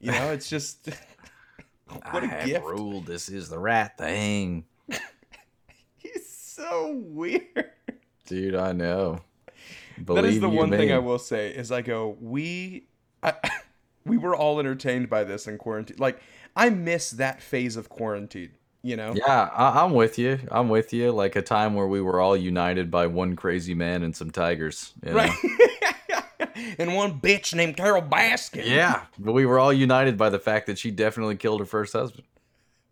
[0.00, 0.88] You know, it's just
[2.10, 2.64] what I a have gift.
[2.64, 3.06] ruled.
[3.06, 4.64] This is the right thing,
[5.96, 7.70] He's so weird.
[8.26, 8.54] dude.
[8.54, 9.20] I know.
[10.04, 10.92] Believe that is the one thing.
[10.92, 12.88] I will say is I go we
[13.24, 13.34] I,
[14.04, 15.96] we were all entertained by this in quarantine.
[15.98, 16.20] Like
[16.54, 18.52] I miss that phase of quarantine.
[18.82, 20.38] You know, Yeah, I, I'm with you.
[20.50, 21.10] I'm with you.
[21.10, 24.92] Like a time where we were all united by one crazy man and some tigers.
[25.02, 25.16] you know?
[25.16, 25.32] right.
[26.78, 28.66] and one bitch named Carole Baskin.
[28.66, 31.94] Yeah, but we were all united by the fact that she definitely killed her first
[31.94, 32.24] husband.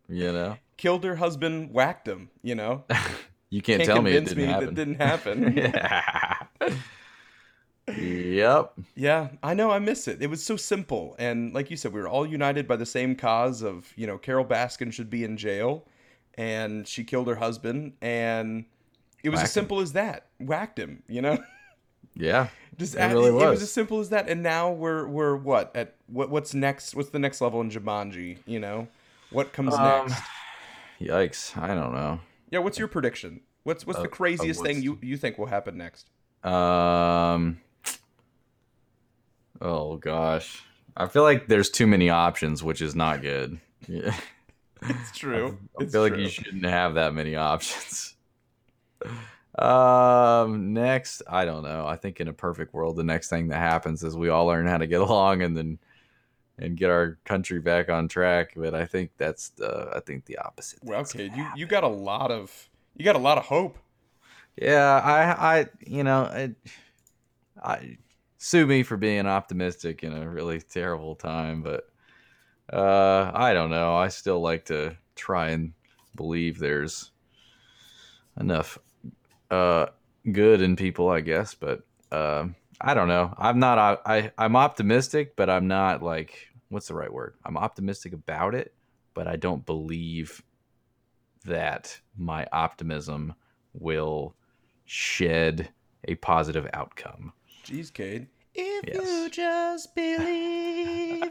[0.09, 2.31] You know, killed her husband, whacked him.
[2.41, 2.83] You know,
[3.49, 4.65] you can't, can't tell me it didn't me happen.
[4.65, 5.57] that didn't happen.
[5.57, 6.37] yeah.
[7.87, 8.73] Yep.
[8.95, 9.71] Yeah, I know.
[9.71, 10.21] I miss it.
[10.21, 13.15] It was so simple, and like you said, we were all united by the same
[13.15, 15.85] cause of you know Carole Baskin should be in jail,
[16.35, 18.65] and she killed her husband, and
[19.23, 19.61] it was Whacked as him.
[19.61, 20.27] simple as that.
[20.39, 21.37] Whacked him, you know.
[22.15, 22.47] Yeah.
[22.77, 23.63] Just It add- really it was was.
[23.63, 26.95] as simple as that, and now we're we're what at what what's next?
[26.95, 28.37] What's the next level in Jumanji?
[28.45, 28.87] You know,
[29.29, 30.21] what comes Um, next?
[31.01, 31.57] Yikes!
[31.61, 32.19] I don't know.
[32.49, 33.41] Yeah, what's your prediction?
[33.63, 36.07] What's what's uh, the craziest thing what's- you you think will happen next?
[36.43, 37.59] Um.
[39.61, 40.63] Oh gosh,
[40.95, 43.59] I feel like there's too many options, which is not good.
[43.87, 44.15] Yeah.
[44.81, 45.59] It's true.
[45.79, 48.15] I It's feel like you shouldn't have that many options.
[49.57, 51.85] Um, next, I don't know.
[51.85, 54.65] I think in a perfect world, the next thing that happens is we all learn
[54.65, 55.79] how to get along and then
[56.57, 58.53] and get our country back on track.
[58.55, 60.79] But I think that's the I think the opposite.
[60.83, 61.59] Well, okay, you happen.
[61.59, 63.77] you got a lot of you got a lot of hope.
[64.55, 66.55] Yeah, I I you know I,
[67.61, 67.97] I
[68.43, 71.89] sue me for being optimistic in a really terrible time, but
[72.71, 73.95] uh I don't know.
[73.95, 75.73] I still like to try and
[76.15, 77.11] believe there's
[78.39, 78.77] enough
[79.49, 79.87] uh,
[80.31, 81.53] good in people, I guess.
[81.53, 82.47] But uh,
[82.81, 83.33] I don't know.
[83.37, 83.77] I'm not.
[83.77, 87.35] I, I I'm optimistic, but I'm not like what's the right word?
[87.45, 88.73] I'm optimistic about it,
[89.13, 90.43] but I don't believe
[91.45, 93.35] that my optimism
[93.73, 94.35] will
[94.85, 95.69] shed
[96.07, 97.33] a positive outcome.
[97.63, 98.27] Jeez, Cade.
[98.55, 98.97] If Yes.
[99.03, 101.23] you just believe.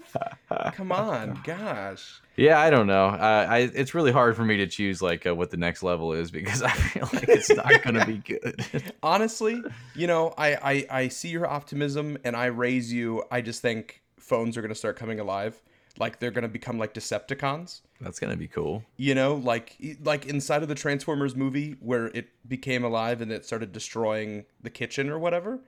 [0.74, 2.20] Come on, gosh.
[2.36, 3.06] Yeah, I don't know.
[3.06, 6.12] I, I it's really hard for me to choose like uh, what the next level
[6.14, 8.92] is because I feel like it's not going to be good.
[9.04, 9.62] Honestly,
[9.94, 13.22] you know, I, I I see your optimism and I raise you.
[13.30, 15.60] I just think phones are gonna start coming alive.
[15.98, 17.82] Like they're gonna become like Decepticons.
[18.00, 18.82] That's going to be cool.
[18.96, 23.44] You know, like like inside of the Transformers movie where it became alive and it
[23.44, 25.60] started destroying the kitchen or whatever.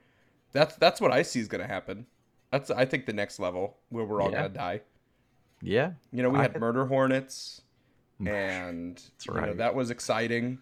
[0.55, 2.07] That's that's what I see is gonna happen.
[2.51, 4.37] That's I think the next level where we're all Yeah.
[4.45, 4.81] gonna die.
[5.61, 5.93] Yeah.
[6.13, 7.61] You know, we I had could- murder hornets,
[8.27, 10.59] and you know, that was exciting.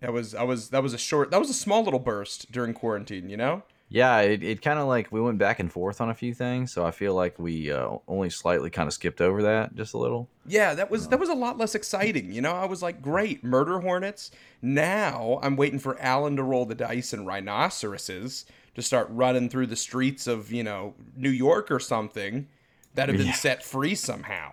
[0.00, 2.72] That was I was that was a short that was a small little burst during
[2.72, 3.28] quarantine.
[3.28, 6.14] You know, Yeah, it, it kind of like we went back and forth on a
[6.14, 9.74] few things, so I feel like we uh, only slightly kind of skipped over that
[9.74, 10.28] just a little.
[10.46, 12.30] yeah, that was that was a lot less exciting.
[12.32, 14.30] You know, I was like, great, murder hornets.
[14.60, 19.66] Now I'm waiting for Alan to roll the dice and rhinoceroses to start running through
[19.68, 22.46] the streets of you know New York or something
[22.94, 23.32] that have been Yeah.
[23.32, 24.52] set free somehow.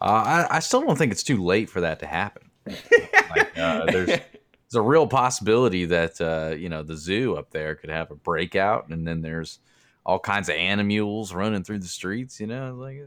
[0.00, 2.50] Uh, I, I still don't think it's too late for that to happen.
[3.34, 4.20] like, uh, there's
[4.70, 8.14] there's a real possibility that uh, you know the zoo up there could have a
[8.14, 9.58] breakout, and then there's
[10.04, 12.40] all kinds of animals running through the streets.
[12.40, 13.02] You know, like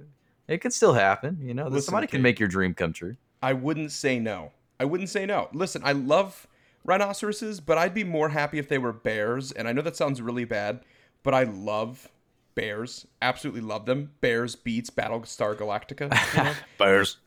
[0.48, 1.38] it could still happen.
[1.42, 3.16] You know, Listen, somebody can make your dream come true.
[3.42, 4.52] I wouldn't say no.
[4.80, 5.50] I wouldn't say no.
[5.54, 6.48] Listen, I love
[6.84, 9.52] rhinoceroses, but I'd be more happy if they were bears.
[9.52, 10.82] And I know that sounds really bad,
[11.24, 12.10] but I love
[12.56, 13.08] bears.
[13.22, 14.12] Absolutely love them.
[14.22, 16.12] Bears beats Battlestar Galactica.
[16.36, 16.54] you know?
[16.78, 17.18] Bears.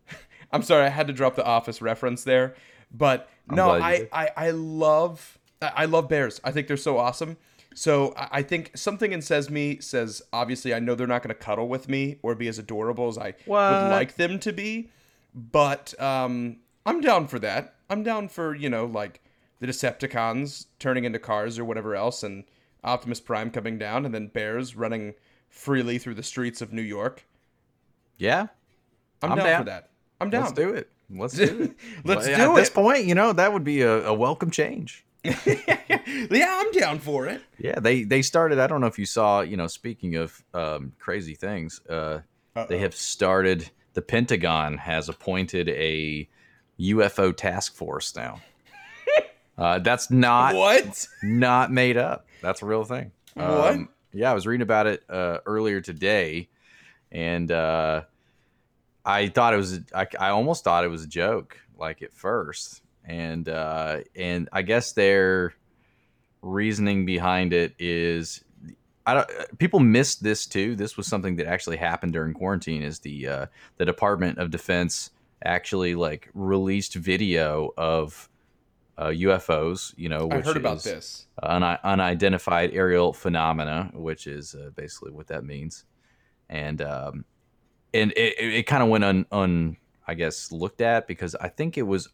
[0.52, 2.54] I'm sorry, I had to drop the Office reference there,
[2.92, 4.24] but no, glad you I.
[4.24, 6.40] I I love I I love bears.
[6.44, 7.36] I think they're so awesome.
[7.74, 11.40] So I I think something in Sesame says obviously I know they're not going to
[11.40, 13.72] cuddle with me or be as adorable as I What?
[13.72, 14.90] would like them to be,
[15.34, 17.74] but um, I'm down for that.
[17.88, 19.20] I'm down for you know like
[19.60, 22.44] the Decepticons turning into cars or whatever else, and
[22.84, 25.14] Optimus Prime coming down, and then bears running
[25.48, 27.24] freely through the streets of New York.
[28.18, 28.48] Yeah,
[29.22, 29.60] I'm, I'm down, down.
[29.60, 29.90] for that.
[30.20, 30.40] I'm down.
[30.42, 30.90] let's do it.
[31.14, 31.76] Let's do it.
[32.04, 35.04] Let's Well, do At this point, you know that would be a, a welcome change.
[35.24, 37.42] yeah, I'm down for it.
[37.58, 38.58] Yeah, they they started.
[38.58, 39.40] I don't know if you saw.
[39.40, 42.20] You know, speaking of um, crazy things, uh,
[42.68, 43.70] they have started.
[43.94, 46.28] The Pentagon has appointed a
[46.80, 48.40] UFO task force now.
[49.58, 51.06] uh, that's not What?
[51.22, 52.26] not made up.
[52.40, 53.12] That's a real thing.
[53.34, 53.74] What?
[53.74, 56.48] Um, yeah, I was reading about it uh, earlier today,
[57.12, 58.02] and uh,
[59.04, 59.80] I thought it was.
[59.94, 64.62] I, I almost thought it was a joke, like at first, and uh, and I
[64.62, 65.54] guess their
[66.40, 68.44] reasoning behind it is.
[69.04, 69.58] I don't.
[69.58, 70.76] People missed this too.
[70.76, 72.82] This was something that actually happened during quarantine.
[72.82, 75.10] Is the uh, the Department of Defense
[75.44, 78.28] actually like released video of
[78.96, 79.92] uh, UFOs?
[79.96, 81.26] You know, I heard about is- this.
[81.42, 85.84] un- unidentified aerial phenomena, which is uh, basically what that means,
[86.48, 87.24] and um,
[87.94, 89.76] and it, it, it kind of went un, un
[90.06, 92.08] I guess looked at because I think it was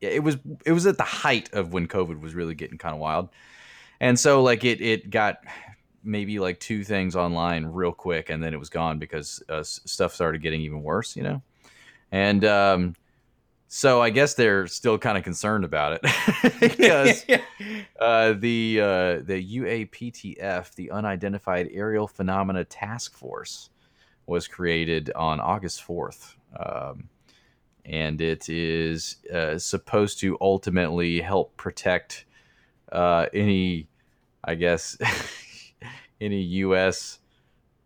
[0.00, 3.00] it was it was at the height of when COVID was really getting kind of
[3.00, 3.30] wild,
[4.00, 5.38] and so like it it got
[6.02, 10.14] maybe like two things online real quick and then it was gone because uh, stuff
[10.14, 11.42] started getting even worse, you know,
[12.12, 12.94] and um,
[13.68, 17.24] so I guess they're still kind of concerned about it because
[18.00, 23.70] uh, the uh, the UAPTF, the Unidentified Aerial Phenomena Task Force,
[24.26, 27.08] was created on August fourth, um,
[27.84, 32.24] and it is uh, supposed to ultimately help protect
[32.92, 33.88] uh, any,
[34.44, 34.96] I guess,
[36.20, 37.18] any U.S.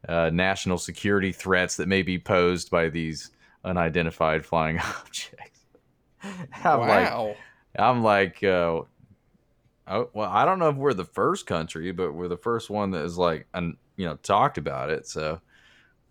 [0.08, 3.30] Uh, national security threats that may be posed by these
[3.64, 5.60] unidentified flying objects.
[6.22, 7.36] I'm like, wow.
[7.78, 8.82] I'm like, uh,
[9.86, 12.90] oh, well, I don't know if we're the first country, but we're the first one
[12.92, 15.06] that is like, un, you know, talked about it.
[15.06, 15.40] So,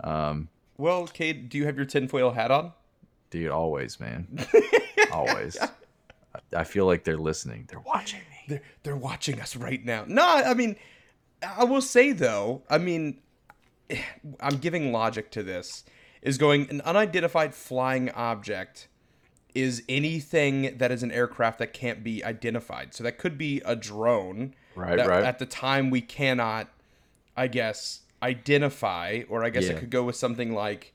[0.03, 2.73] um, well, Cade, do you have your tinfoil hat on?
[3.29, 4.27] dude, always, man,
[5.11, 5.57] always.
[6.55, 7.65] I, feel like they're listening.
[7.67, 8.37] They're watching me.
[8.47, 10.05] They're they're watching us right now.
[10.07, 10.75] No, I mean,
[11.43, 13.19] I will say though, I mean,
[14.39, 15.83] I'm giving logic to this.
[16.21, 18.89] Is going an unidentified flying object
[19.55, 22.93] is anything that is an aircraft that can't be identified.
[22.93, 24.53] So that could be a drone.
[24.75, 25.23] Right, right.
[25.23, 26.67] At the time, we cannot,
[27.37, 30.93] I guess, identify, or I guess it could go with something like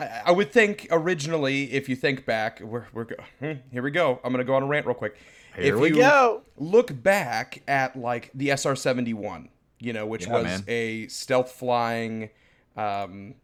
[0.00, 3.90] I, I would think originally, if you think back, we're, we're go- hmm, here we
[3.90, 4.20] go.
[4.24, 5.16] I'm gonna go on a rant real quick.
[5.56, 6.42] Here if we you go.
[6.56, 9.48] Look back at like the SR-71,
[9.80, 10.64] you know, which Yeah, was man.
[10.68, 12.30] a stealth flying
[12.76, 13.34] um,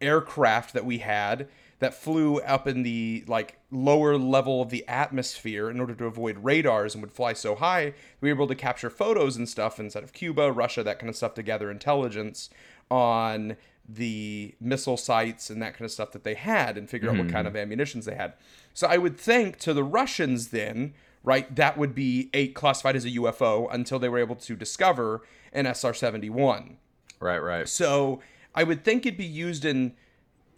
[0.00, 1.48] aircraft that we had
[1.80, 6.38] that flew up in the like lower level of the atmosphere in order to avoid
[6.38, 10.02] radars and would fly so high we were able to capture photos and stuff inside
[10.02, 12.50] of Cuba, Russia, that kind of stuff to gather intelligence
[12.90, 13.56] on
[13.88, 17.28] the missile sites and that kind of stuff that they had and figure out what
[17.28, 17.54] kind hmm.
[17.54, 18.34] of ammunitions they had.
[18.74, 23.04] So I would think to the Russians then, right, that would be a classified as
[23.04, 26.76] a UFO until they were able to discover an SR-71.
[27.18, 27.68] Right, right.
[27.68, 28.20] So
[28.54, 29.94] I would think it'd be used in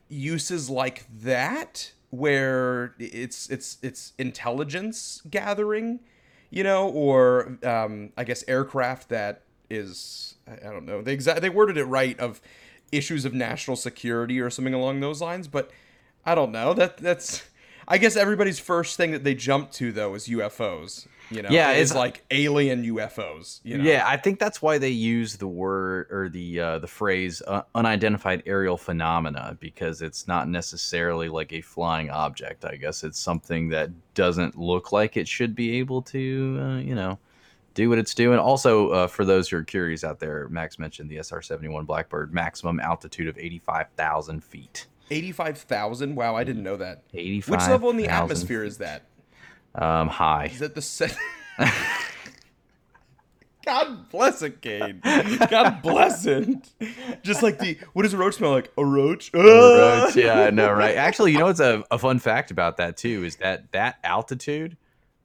[0.09, 6.01] uses like that, where it's it's it's intelligence gathering,
[6.51, 11.51] you know, or um, I guess aircraft that is I don't know they exa- they
[11.51, 12.41] worded it right of
[12.91, 15.71] issues of national security or something along those lines, but
[16.25, 17.43] I don't know that that's.
[17.93, 21.07] I guess everybody's first thing that they jump to though is UFOs.
[21.31, 23.61] You know, Yeah, is it's- like alien UFOs.
[23.65, 23.85] You know?
[23.85, 27.63] Yeah, I think that's why they use the word or the uh, the phrase uh,
[27.75, 32.65] unidentified aerial phenomena because it's not necessarily like a flying object.
[32.65, 36.95] I guess it's something that doesn't look like it should be able to, uh, you
[36.95, 37.19] know,
[37.75, 38.39] do what it's doing.
[38.39, 42.79] Also, uh, for those who are curious out there, Max mentioned the SR-71 Blackbird maximum
[42.81, 43.37] altitude of
[45.13, 47.03] eighty-five thousand Wow, I didn't know that.
[47.15, 47.51] Eighty-five.
[47.51, 49.07] Which level in the atmosphere is that?
[49.75, 50.51] Um, high.
[50.53, 51.17] Is that the set?
[53.65, 55.03] God bless it, Cade.
[55.03, 56.69] God bless it.
[57.23, 58.73] Just like the what does a roach smell like?
[58.77, 59.31] A roach.
[59.35, 60.97] A Roach, yeah, I know, right?
[60.97, 64.77] Actually, you know what's a, a fun fact about that too is that that altitude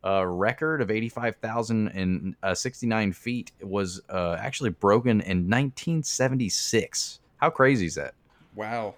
[0.06, 5.22] uh, record of eighty five thousand and uh, sixty nine feet was uh, actually broken
[5.22, 7.20] in nineteen seventy six.
[7.38, 8.14] How crazy is that?
[8.56, 8.96] Wow.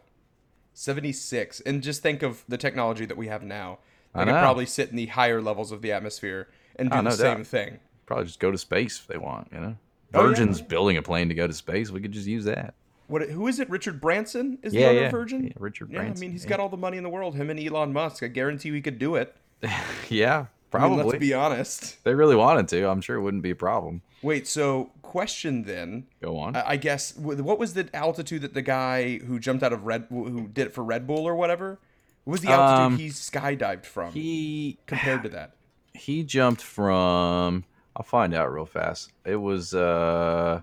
[0.80, 1.60] 76.
[1.62, 3.80] And just think of the technology that we have now.
[4.16, 7.10] They could probably sit in the higher levels of the atmosphere and do Oh, the
[7.10, 7.48] no same doubt.
[7.48, 7.80] thing.
[8.06, 9.50] Probably just go to space if they want.
[9.54, 9.78] You know,
[10.14, 10.28] Oh, yeah.
[10.30, 11.92] Virgin's building a plane to go to space.
[11.92, 12.74] We could just use that.
[13.08, 13.70] What who is it?
[13.70, 15.10] Richard Branson is Yeah, the owner yeah.
[15.12, 15.44] Virgin?
[15.46, 17.60] Yeah, Richard Yeah, I mean, he's got all the money in the world, him and
[17.60, 18.24] Elon Musk.
[18.24, 19.36] I guarantee we could do it.
[20.10, 21.04] yeah, I mean, probably.
[21.06, 21.84] let's be honest.
[21.84, 22.90] If they really wanted to.
[22.90, 24.02] I'm sure it wouldn't be a problem.
[24.22, 26.06] Wait, so question then.
[26.22, 26.56] Go on.
[26.56, 30.06] I I guess what was the altitude that the guy who jumped out of Red
[30.10, 31.80] who did it for Red Bull or whatever?
[32.26, 35.56] What was the altitude Um, he skydived from he compared to that?
[35.94, 37.64] he jumped from
[37.96, 39.12] I'll find out real fast.
[39.26, 40.62] It was uh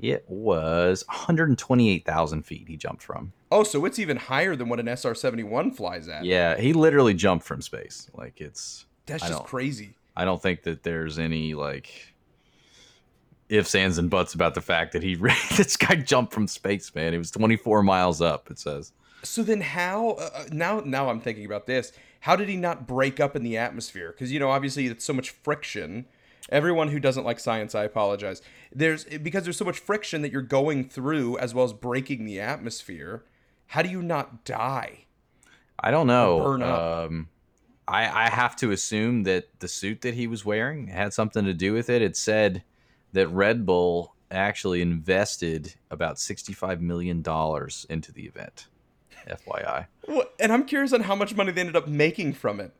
[0.00, 3.32] it was 128,000 feet he jumped from.
[3.52, 6.24] Oh, so it's even higher than what an SR-71 flies at.
[6.24, 8.10] Yeah, he literally jumped from space.
[8.14, 9.94] Like it's That's just crazy.
[10.16, 12.14] I don't think that there's any like
[13.48, 15.14] ifs, ands, and buts about the fact that he
[15.56, 17.12] this guy jumped from space, man.
[17.12, 18.50] He was 24 miles up.
[18.50, 18.92] It says.
[19.22, 21.92] So then how uh, uh, now now I'm thinking about this.
[22.20, 24.12] How did he not break up in the atmosphere?
[24.12, 26.06] Cuz you know, obviously it's so much friction.
[26.50, 28.42] Everyone who doesn't like science, I apologize.
[28.70, 32.38] There's because there's so much friction that you're going through as well as breaking the
[32.38, 33.24] atmosphere.
[33.68, 35.06] How do you not die?
[35.80, 36.38] I don't know.
[36.40, 37.06] burn up.
[37.06, 37.28] Um,
[37.86, 41.54] I I have to assume that the suit that he was wearing had something to
[41.54, 42.02] do with it.
[42.02, 42.62] It said
[43.12, 48.66] that Red Bull actually invested about sixty-five million dollars into the event.
[49.26, 52.72] FYI, Well, And I'm curious on how much money they ended up making from it.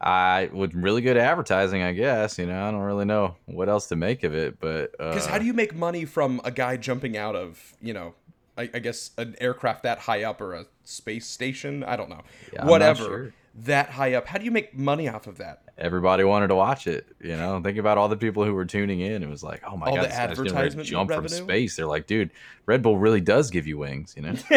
[0.00, 2.38] I with really good advertising, I guess.
[2.38, 5.26] You know, I don't really know what else to make of it, but uh, Because
[5.26, 8.14] how do you make money from a guy jumping out of, you know,
[8.58, 11.82] I, I guess an aircraft that high up or a space station?
[11.82, 12.22] I don't know.
[12.52, 13.32] Yeah, Whatever.
[13.60, 14.26] That high up.
[14.26, 15.62] How do you make money off of that?
[15.78, 17.06] everybody wanted to watch it.
[17.20, 19.22] You know, think about all the people who were tuning in.
[19.22, 21.28] It was like, oh my All god, the this guy's getting to advertisement jump from
[21.28, 21.76] space.
[21.76, 22.30] They're like, dude,
[22.66, 24.14] Red Bull really does give you wings.
[24.16, 24.34] You know.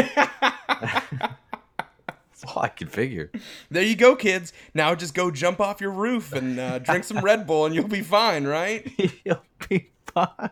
[2.42, 3.32] That's all I can figure.
[3.70, 4.54] There you go, kids.
[4.74, 7.88] Now just go jump off your roof and uh, drink some Red Bull and you'll
[7.88, 8.90] be fine, right?
[9.26, 10.50] You'll be fine.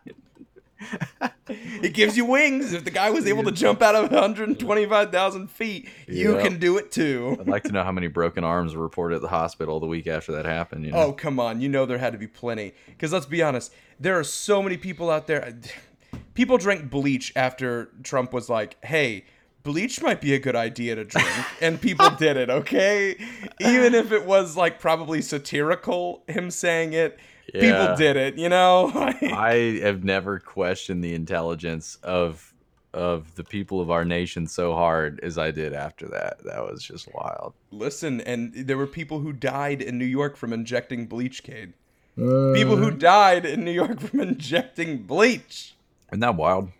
[1.49, 2.73] It gives you wings.
[2.73, 6.41] If the guy was able to jump out of 125,000 feet, you Yeah.
[6.43, 7.37] can do it too.
[7.39, 10.07] I'd like to know how many broken arms were reported at the hospital the week
[10.07, 10.85] after that happened.
[10.85, 10.97] You know?
[10.97, 11.61] Oh, come on.
[11.61, 12.73] You know there had to be plenty.
[12.87, 15.53] Because let's be honest, there are so many people out there.
[16.33, 19.25] People drank bleach after Trump was like, hey,
[19.63, 21.27] bleach might be a good idea to drink.
[21.61, 23.15] And people did it, okay?
[23.59, 27.17] Even if it was like probably satirical, him saying it,
[27.53, 27.61] Yeah.
[27.61, 28.91] people did it, you know?
[28.95, 32.53] I have never questioned the intelligence of
[32.93, 36.43] of the people of our nation so hard as I did after that.
[36.45, 37.53] That was just wild.
[37.69, 41.73] Listen, and there were people who died in New York from injecting bleach, Cade.
[42.15, 45.75] People who died in New York from injecting bleach.
[46.11, 46.71] Isn't that wild?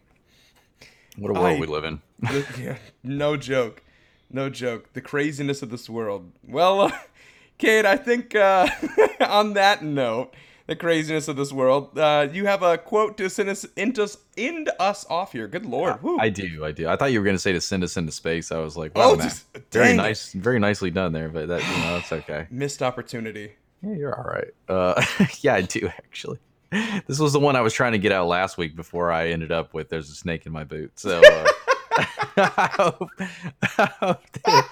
[1.17, 2.01] What a world I- we live in.
[2.59, 3.83] yeah, no joke.
[4.31, 4.93] No joke.
[4.93, 6.31] The craziness of this world.
[6.47, 6.91] Well, uh,
[7.59, 8.67] Cade, I think uh,
[9.19, 10.33] on that note,
[10.67, 14.17] the craziness of this world, uh, you have a quote to send us into us,
[14.37, 15.47] end us off here.
[15.47, 16.01] Good lord.
[16.03, 16.17] Woo.
[16.19, 16.87] I do, I do.
[16.87, 18.51] I thought you were gonna say to send us into space.
[18.51, 19.97] I was like, wow, Oh, just- very dang it.
[19.97, 21.29] nice, very nicely done there.
[21.29, 22.47] But that, you know, that's okay.
[22.51, 23.53] Missed opportunity.
[23.81, 24.51] Yeah, you're all right.
[24.67, 25.01] Uh,
[25.41, 26.39] yeah, I do actually.
[27.07, 29.53] This was the one I was trying to get out last week before I ended
[29.53, 31.47] up with "There's a snake in my boot." So uh,
[32.37, 33.09] I hope,
[33.61, 34.69] I hope that,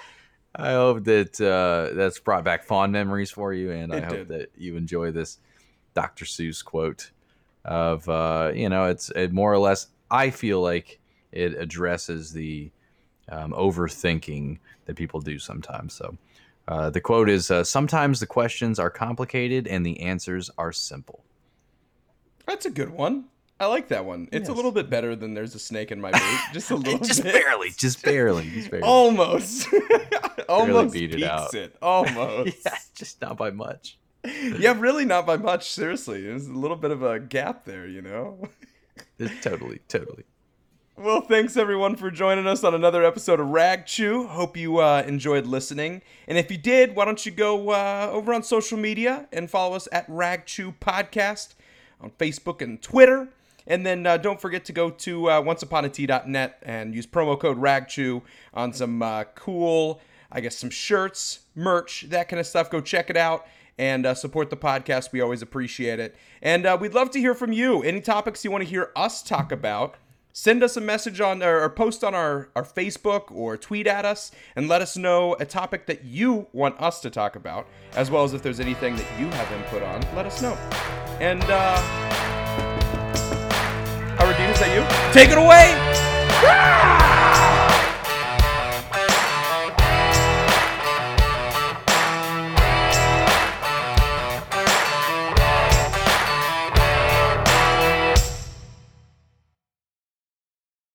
[0.55, 4.13] I hope that uh, that's brought back fond memories for you, and I It hope
[4.17, 4.27] did.
[4.27, 5.37] that you enjoy this
[5.95, 6.25] Dr.
[6.25, 7.11] Seuss quote
[7.63, 9.87] of uh, you know it's it more or less.
[10.11, 10.99] I feel like
[11.31, 12.69] it addresses the
[13.29, 15.93] um, overthinking that people do sometimes.
[15.93, 16.17] So.
[16.67, 21.23] Uh, the quote is uh, Sometimes the questions are complicated and the answers are simple.
[22.47, 23.25] That's a good one.
[23.59, 24.27] I like that one.
[24.33, 26.39] It's a little bit better than there's a snake in my boot.
[26.53, 27.33] Just a little just bit.
[27.33, 28.85] barely, just barely, just barely.
[28.85, 29.69] Almost.
[30.49, 31.53] Almost beat it out.
[31.53, 31.75] it.
[31.81, 32.57] Almost.
[32.65, 33.97] yeah, just not by much.
[34.59, 35.71] yeah, really not by much.
[35.71, 38.49] Seriously, there's a little bit of a gap there, you know.
[39.17, 40.23] It's totally, totally.
[40.97, 44.27] Well, thanks everyone for joining us on another episode of Rag Chew.
[44.27, 46.01] Hope you uh, enjoyed listening.
[46.27, 49.75] And if you did, why don't you go uh, over on social media and follow
[49.75, 51.55] us at Rag Chew Podcast
[51.99, 53.29] on Facebook and Twitter.
[53.67, 58.21] And then uh, don't forget to go to uh, onceuponatee.net and use promo code RAGCHEW
[58.53, 60.01] on some uh, cool,
[60.31, 62.69] I guess, some shirts, merch, that kind of stuff.
[62.69, 63.45] Go check it out
[63.77, 65.11] and uh, support the podcast.
[65.11, 66.15] We always appreciate it.
[66.41, 67.81] And uh, we'd love to hear from you.
[67.81, 69.95] Any topics you want to hear us talk about,
[70.31, 74.05] send us a message on or, or post on our, our Facebook or tweet at
[74.05, 78.11] us and let us know a topic that you want us to talk about, as
[78.11, 80.53] well as if there's anything that you have input on, let us know.
[81.19, 81.77] And, uh,
[84.17, 84.83] Howard Dean, is that you?
[85.13, 85.73] Take it away!